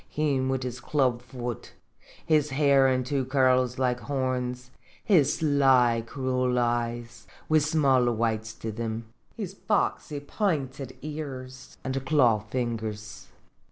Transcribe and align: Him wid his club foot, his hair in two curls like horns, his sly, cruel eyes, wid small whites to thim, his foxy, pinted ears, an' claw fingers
Him 0.09 0.49
wid 0.49 0.63
his 0.63 0.79
club 0.79 1.21
foot, 1.21 1.73
his 2.25 2.49
hair 2.49 2.87
in 2.87 3.03
two 3.03 3.23
curls 3.23 3.77
like 3.77 3.99
horns, 3.99 4.71
his 5.03 5.35
sly, 5.35 6.03
cruel 6.07 6.57
eyes, 6.57 7.27
wid 7.47 7.61
small 7.61 8.11
whites 8.11 8.55
to 8.55 8.71
thim, 8.71 9.05
his 9.37 9.53
foxy, 9.67 10.19
pinted 10.19 10.97
ears, 11.03 11.77
an' 11.83 11.93
claw 11.93 12.39
fingers 12.39 13.27